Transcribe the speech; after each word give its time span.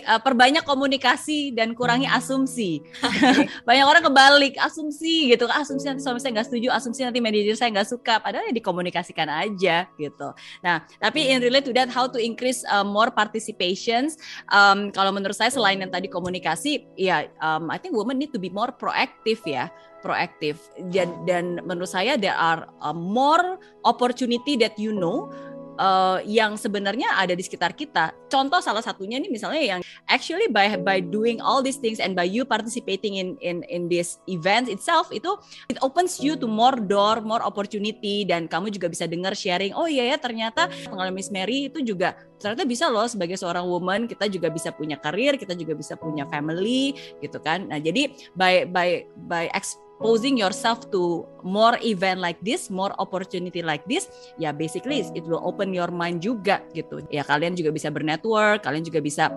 uh, 0.00 0.20
perbanyak 0.20 0.64
komunikasi 0.64 1.52
dan 1.52 1.76
kurangi 1.76 2.08
hmm. 2.08 2.16
asumsi. 2.16 2.80
Banyak 3.68 3.86
orang 3.86 4.02
kebalik 4.08 4.54
asumsi 4.56 5.28
gitu, 5.32 5.44
asumsi 5.52 5.92
nanti 5.92 6.00
suami 6.00 6.18
saya 6.18 6.32
nggak 6.40 6.48
setuju, 6.48 6.68
asumsi 6.72 7.04
nanti 7.04 7.20
manajer 7.20 7.56
saya 7.60 7.70
nggak 7.76 7.88
suka, 7.88 8.16
padahal 8.24 8.48
ya 8.48 8.54
dikomunikasikan 8.56 9.28
aja 9.28 9.86
gitu. 10.00 10.28
Nah, 10.64 10.84
tapi 10.96 11.28
in 11.28 11.44
relate 11.44 11.68
to 11.68 11.74
that, 11.76 11.92
how 11.92 12.08
to 12.08 12.16
increase 12.16 12.64
uh, 12.72 12.84
more 12.86 13.12
participations? 13.12 14.16
Um, 14.48 14.88
kalau 14.90 15.12
menurut 15.12 15.36
saya 15.36 15.52
selain 15.52 15.84
yang 15.84 15.92
tadi 15.92 16.08
komunikasi, 16.08 16.88
ya 16.96 17.28
um, 17.44 17.68
I 17.68 17.76
think 17.76 17.92
women 17.92 18.16
need 18.16 18.32
to 18.32 18.40
be 18.40 18.48
more 18.48 18.72
proactive 18.72 19.44
ya 19.44 19.68
proaktif 20.02 20.58
dan, 20.90 21.14
dan 21.24 21.62
menurut 21.62 21.86
saya 21.86 22.18
there 22.18 22.34
are 22.34 22.66
uh, 22.82 22.90
more 22.90 23.56
opportunity 23.86 24.58
that 24.58 24.74
you 24.74 24.90
know 24.90 25.30
uh, 25.82 26.18
yang 26.22 26.54
sebenarnya 26.54 27.18
ada 27.18 27.34
di 27.34 27.42
sekitar 27.42 27.74
kita. 27.74 28.14
Contoh 28.30 28.62
salah 28.62 28.80
satunya 28.80 29.18
nih 29.18 29.28
misalnya 29.28 29.62
yang 29.62 29.80
actually 30.06 30.46
by 30.46 30.78
by 30.78 31.02
doing 31.02 31.42
all 31.42 31.58
these 31.58 31.82
things 31.82 31.98
and 31.98 32.14
by 32.14 32.24
you 32.24 32.46
participating 32.46 33.18
in 33.18 33.34
in 33.42 33.66
in 33.66 33.90
this 33.90 34.22
event 34.30 34.70
itself 34.70 35.10
itu 35.10 35.34
it 35.66 35.76
opens 35.82 36.22
you 36.22 36.38
to 36.38 36.46
more 36.46 36.78
door, 36.78 37.18
more 37.26 37.42
opportunity 37.42 38.22
dan 38.22 38.46
kamu 38.46 38.70
juga 38.70 38.86
bisa 38.86 39.10
dengar 39.10 39.34
sharing. 39.34 39.74
Oh 39.74 39.90
iya 39.90 40.14
ya 40.14 40.16
ternyata 40.22 40.70
pengalaman 40.86 41.18
Miss 41.18 41.34
Mary 41.34 41.66
itu 41.66 41.82
juga 41.82 42.14
ternyata 42.38 42.66
bisa 42.66 42.90
loh 42.90 43.06
sebagai 43.06 43.38
seorang 43.38 43.66
woman 43.66 44.06
kita 44.06 44.26
juga 44.30 44.50
bisa 44.50 44.70
punya 44.74 44.98
karir, 44.98 45.38
kita 45.38 45.54
juga 45.54 45.74
bisa 45.78 45.98
punya 45.98 46.26
family 46.30 46.94
gitu 47.22 47.38
kan. 47.42 47.70
Nah, 47.70 47.78
jadi 47.78 48.10
by 48.34 48.66
by 48.70 49.06
by 49.30 49.46
exposing 50.02 50.34
yourself 50.34 50.90
to 50.90 51.22
more 51.46 51.78
event 51.84 52.18
like 52.18 52.40
this, 52.42 52.70
more 52.70 52.90
opportunity 52.98 53.62
like 53.62 53.86
this, 53.86 54.10
ya 54.34 54.50
basically 54.50 55.04
it 55.14 55.22
will 55.22 55.38
open 55.46 55.70
your 55.70 55.94
mind 55.94 56.18
juga 56.24 56.64
gitu. 56.74 57.04
Ya 57.12 57.22
kalian 57.22 57.54
juga 57.54 57.70
bisa 57.70 57.86
bernetwork, 57.86 58.66
kalian 58.66 58.82
juga 58.82 58.98
bisa 58.98 59.30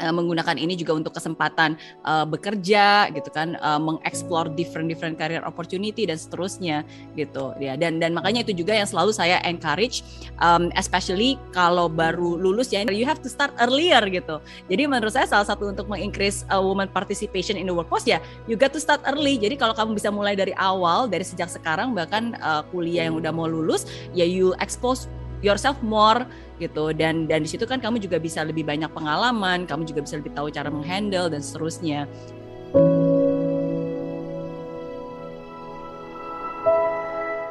uh, 0.00 0.14
menggunakan 0.14 0.56
ini 0.56 0.76
juga 0.76 0.96
untuk 0.96 1.12
kesempatan 1.16 1.76
uh, 2.04 2.24
bekerja 2.28 3.10
gitu 3.12 3.28
kan 3.32 3.56
uh, 3.60 3.80
mengeksplor 3.80 4.52
different 4.54 4.88
different 4.88 5.16
career 5.16 5.42
opportunity 5.44 6.06
dan 6.06 6.16
seterusnya 6.16 6.86
gitu 7.18 7.52
ya. 7.60 7.74
Dan 7.74 7.98
dan 7.98 8.12
makanya 8.12 8.44
itu 8.46 8.64
juga 8.64 8.76
yang 8.76 8.88
selalu 8.88 9.12
saya 9.12 9.40
encourage 9.44 10.04
um, 10.40 10.68
especially 10.78 11.40
kalau 11.52 11.88
baru 11.90 12.36
lulus 12.36 12.72
ya 12.72 12.84
you 12.88 13.08
have 13.08 13.20
to 13.20 13.30
start 13.30 13.52
earlier 13.60 14.00
gitu. 14.08 14.38
Jadi 14.68 14.82
menurut 14.88 15.12
saya 15.12 15.28
salah 15.28 15.46
satu 15.46 15.70
untuk 15.72 15.88
mengincrease 15.90 16.44
uh, 16.52 16.60
woman 16.60 16.88
participation 16.90 17.56
in 17.56 17.68
the 17.68 17.74
workforce 17.74 18.06
ya 18.08 18.20
you 18.46 18.54
got 18.54 18.72
to 18.72 18.80
start 18.80 19.00
early. 19.08 19.36
Jadi 19.36 19.58
kalau 19.58 19.74
kamu 19.74 19.96
bisa 19.96 20.08
mulai 20.12 20.36
dari 20.38 20.52
awal 20.56 21.08
dari 21.10 21.24
sejak 21.24 21.48
sekarang 21.48 21.92
bahkan 21.96 22.36
uh, 22.40 22.62
kuliah 22.70 23.08
yang 23.08 23.16
udah 23.18 23.32
mau 23.32 23.48
lulus 23.48 23.88
ya 24.12 24.24
you 24.24 24.52
expose 24.60 25.08
yourself 25.44 25.76
more 25.84 26.24
gitu 26.56 26.96
dan 26.96 27.28
dan 27.28 27.44
di 27.44 27.48
situ 27.52 27.68
kan 27.68 27.80
kamu 27.80 28.00
juga 28.00 28.16
bisa 28.16 28.40
lebih 28.40 28.64
banyak 28.64 28.88
pengalaman, 28.92 29.68
kamu 29.68 29.84
juga 29.84 30.00
bisa 30.04 30.16
lebih 30.16 30.32
tahu 30.32 30.48
cara 30.48 30.72
menghandle 30.72 31.28
dan 31.28 31.44
seterusnya. 31.44 32.08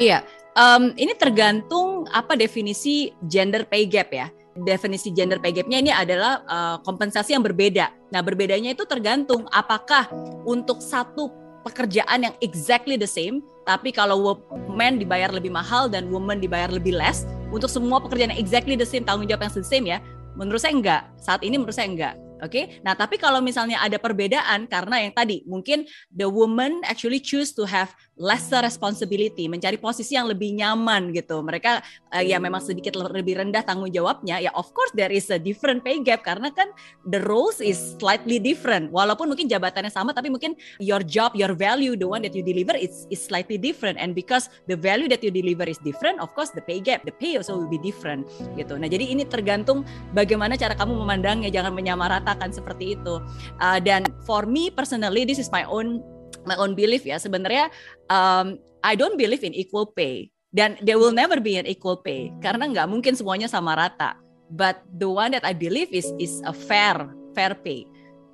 Iya, 0.00 0.24
um, 0.56 0.96
ini 0.96 1.12
tergantung 1.12 2.08
apa 2.08 2.32
definisi 2.32 3.12
gender 3.28 3.68
pay 3.68 3.84
gap 3.84 4.08
ya. 4.08 4.32
Definisi 4.56 5.12
gender 5.12 5.36
pay 5.40 5.52
gapnya 5.52 5.78
ini 5.80 5.92
adalah 5.92 6.40
uh, 6.48 6.76
kompensasi 6.80 7.36
yang 7.36 7.44
berbeda. 7.44 7.92
Nah, 8.08 8.24
berbedanya 8.24 8.72
itu 8.72 8.88
tergantung 8.88 9.44
apakah 9.52 10.08
untuk 10.48 10.80
satu 10.80 11.28
pekerjaan 11.68 12.24
yang 12.24 12.34
exactly 12.40 12.96
the 12.96 13.08
same, 13.08 13.44
tapi 13.68 13.92
kalau 13.92 14.40
men 14.72 14.96
dibayar 14.96 15.28
lebih 15.28 15.52
mahal 15.52 15.92
dan 15.92 16.08
woman 16.08 16.40
dibayar 16.40 16.72
lebih 16.72 16.96
less, 16.96 17.28
untuk 17.50 17.70
semua 17.70 17.98
pekerjaan 17.98 18.30
yang 18.32 18.40
exactly 18.40 18.78
the 18.78 18.86
same, 18.86 19.02
tanggung 19.02 19.26
jawab 19.26 19.46
yang 19.46 19.54
the 19.54 19.66
same 19.66 19.86
ya, 19.86 19.98
menurut 20.38 20.62
saya 20.62 20.72
enggak. 20.74 21.02
Saat 21.18 21.42
ini 21.42 21.58
menurut 21.58 21.74
saya 21.74 21.90
enggak. 21.90 22.14
Oke, 22.40 22.56
okay? 22.56 22.64
nah 22.80 22.96
tapi 22.96 23.20
kalau 23.20 23.44
misalnya 23.44 23.76
ada 23.84 24.00
perbedaan 24.00 24.64
karena 24.64 25.04
yang 25.04 25.12
tadi 25.12 25.44
mungkin 25.44 25.84
the 26.08 26.24
woman 26.24 26.80
actually 26.88 27.20
choose 27.20 27.52
to 27.52 27.68
have 27.68 27.92
lesser 28.20 28.60
responsibility, 28.60 29.48
mencari 29.48 29.80
posisi 29.80 30.12
yang 30.12 30.28
lebih 30.28 30.52
nyaman 30.52 31.16
gitu. 31.16 31.40
Mereka 31.40 31.80
uh, 32.12 32.20
ya 32.20 32.36
memang 32.36 32.60
sedikit 32.60 32.92
lebih 33.00 33.40
rendah 33.40 33.64
tanggung 33.64 33.88
jawabnya. 33.88 34.36
Ya 34.44 34.52
of 34.52 34.68
course 34.76 34.92
there 34.92 35.08
is 35.08 35.32
a 35.32 35.40
different 35.40 35.80
pay 35.80 36.04
gap 36.04 36.20
karena 36.20 36.52
kan 36.52 36.68
the 37.08 37.24
roles 37.24 37.64
is 37.64 37.96
slightly 37.96 38.36
different. 38.36 38.92
Walaupun 38.92 39.32
mungkin 39.32 39.48
jabatannya 39.48 39.88
sama 39.88 40.12
tapi 40.12 40.28
mungkin 40.28 40.52
your 40.76 41.00
job, 41.00 41.32
your 41.32 41.56
value, 41.56 41.96
the 41.96 42.04
one 42.04 42.20
that 42.20 42.36
you 42.36 42.44
deliver 42.44 42.76
is 42.76 43.08
is 43.08 43.24
slightly 43.24 43.56
different 43.56 43.96
and 43.96 44.12
because 44.12 44.52
the 44.68 44.76
value 44.76 45.08
that 45.08 45.24
you 45.24 45.32
deliver 45.32 45.64
is 45.64 45.80
different, 45.80 46.20
of 46.20 46.28
course 46.36 46.52
the 46.52 46.60
pay 46.60 46.78
gap, 46.78 47.00
the 47.08 47.14
pay 47.16 47.40
also 47.40 47.56
will 47.56 47.72
be 47.72 47.80
different 47.80 48.28
gitu. 48.60 48.76
Nah, 48.76 48.92
jadi 48.92 49.08
ini 49.08 49.24
tergantung 49.24 49.88
bagaimana 50.12 50.60
cara 50.60 50.76
kamu 50.76 50.92
memandangnya, 51.00 51.48
jangan 51.48 51.72
menyamaratakan 51.72 52.52
seperti 52.52 53.00
itu. 53.00 53.16
Uh, 53.56 53.80
dan 53.80 54.04
for 54.28 54.44
me 54.44 54.68
personally 54.68 55.24
this 55.24 55.40
is 55.40 55.48
my 55.48 55.64
own 55.64 56.04
my 56.44 56.56
own 56.56 56.76
belief 56.76 57.04
ya. 57.04 57.16
Sebenarnya 57.20 57.68
um, 58.08 58.60
I 58.80 58.96
don't 58.96 59.16
believe 59.16 59.44
in 59.44 59.56
equal 59.56 59.88
pay. 59.90 60.32
Dan 60.50 60.74
there 60.82 60.98
will 60.98 61.14
never 61.14 61.38
be 61.38 61.54
an 61.60 61.66
equal 61.66 62.00
pay. 62.00 62.34
Karena 62.42 62.66
nggak 62.66 62.90
mungkin 62.90 63.14
semuanya 63.14 63.46
sama 63.46 63.78
rata. 63.78 64.18
But 64.50 64.82
the 64.98 65.06
one 65.06 65.30
that 65.38 65.46
I 65.46 65.54
believe 65.54 65.94
is 65.94 66.10
is 66.18 66.42
a 66.42 66.50
fair 66.50 67.06
fair 67.38 67.54
pay. 67.54 67.86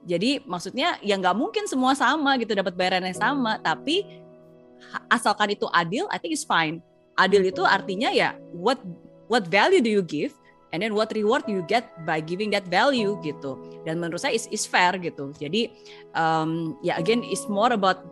Jadi 0.07 0.41
maksudnya 0.47 0.97
ya 1.05 1.19
nggak 1.19 1.37
mungkin 1.37 1.69
semua 1.69 1.93
sama 1.93 2.41
gitu 2.41 2.57
dapat 2.57 2.73
bayaran 2.73 3.05
sama. 3.13 3.61
Tapi 3.61 4.07
asalkan 5.13 5.53
itu 5.53 5.69
adil 5.75 6.09
I 6.09 6.17
think 6.17 6.33
it's 6.33 6.47
fine. 6.47 6.81
Adil 7.21 7.49
itu 7.49 7.61
artinya 7.65 8.09
ya 8.13 8.33
what 8.55 8.81
what 9.29 9.45
value 9.51 9.85
do 9.85 9.91
you 9.93 10.01
give 10.01 10.33
and 10.73 10.83
then 10.83 10.95
what 10.95 11.13
reward 11.15 11.45
you 11.47 11.63
get 11.67 11.91
by 12.09 12.19
giving 12.19 12.51
that 12.55 12.67
value 12.67 13.19
gitu. 13.23 13.59
Dan 13.87 14.03
menurut 14.03 14.23
saya 14.23 14.35
is 14.35 14.51
is 14.51 14.67
fair 14.67 14.97
gitu. 14.99 15.31
Jadi 15.37 15.71
um, 16.17 16.75
ya 16.83 16.99
again 16.99 17.23
is 17.23 17.45
more 17.47 17.71
about 17.71 18.03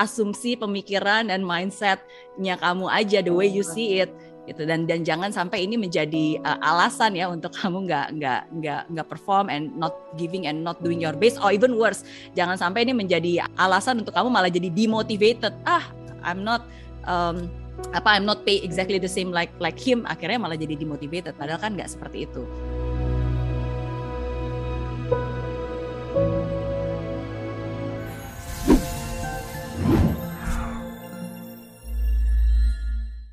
asumsi 0.00 0.56
pemikiran 0.56 1.28
dan 1.28 1.44
mindsetnya 1.44 2.56
kamu 2.56 2.88
aja 2.88 3.20
the 3.20 3.30
way 3.30 3.46
you 3.46 3.62
see 3.62 4.00
it 4.00 4.10
gitu. 4.48 4.66
Dan 4.66 4.88
dan 4.88 5.06
jangan 5.06 5.30
sampai 5.30 5.68
ini 5.68 5.76
menjadi 5.78 6.40
uh, 6.42 6.58
alasan 6.64 7.14
ya 7.14 7.30
untuk 7.30 7.54
kamu 7.60 7.86
nggak 7.86 8.06
nggak 8.18 8.40
nggak 8.58 8.82
nggak 8.90 9.06
perform 9.06 9.52
and 9.52 9.70
not 9.76 9.94
giving 10.16 10.48
and 10.48 10.64
not 10.64 10.80
doing 10.82 10.98
your 10.98 11.14
best 11.14 11.38
or 11.38 11.52
even 11.54 11.76
worse 11.76 12.02
jangan 12.34 12.56
sampai 12.58 12.88
ini 12.88 12.96
menjadi 12.96 13.44
alasan 13.60 14.02
untuk 14.02 14.16
kamu 14.16 14.28
malah 14.32 14.50
jadi 14.50 14.72
demotivated. 14.72 15.54
Ah 15.68 15.84
I'm 16.20 16.44
not 16.44 16.68
um, 17.08 17.48
apa 17.90 18.18
I'm 18.18 18.28
not 18.28 18.46
pay 18.46 18.62
exactly 18.62 19.02
the 19.02 19.10
same 19.10 19.34
like 19.34 19.50
like 19.58 19.80
him 19.80 20.06
akhirnya 20.06 20.38
malah 20.38 20.58
jadi 20.58 20.78
demotivated 20.78 21.34
padahal 21.34 21.58
kan 21.58 21.74
nggak 21.74 21.90
seperti 21.90 22.28
itu 22.28 22.42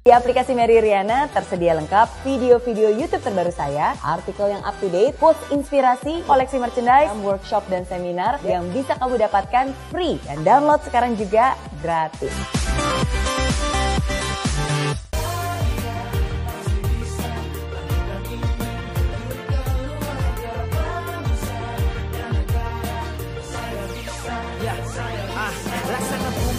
Di 0.07 0.15
aplikasi 0.15 0.55
Mary 0.55 0.79
Riana 0.79 1.27
tersedia 1.35 1.75
lengkap 1.75 2.23
video-video 2.23 2.95
YouTube 2.95 3.19
terbaru 3.19 3.51
saya, 3.51 3.91
artikel 3.99 4.47
yang 4.47 4.63
up 4.63 4.71
to 4.79 4.87
date, 4.87 5.11
post 5.19 5.35
inspirasi, 5.51 6.23
koleksi 6.23 6.63
merchandise, 6.63 7.11
workshop 7.27 7.67
dan 7.67 7.83
seminar 7.83 8.39
yang 8.47 8.63
bisa 8.71 8.95
kamu 9.03 9.19
dapatkan 9.27 9.75
free 9.91 10.15
dan 10.23 10.47
download 10.47 10.79
sekarang 10.87 11.19
juga 11.19 11.59
gratis. 11.83 12.31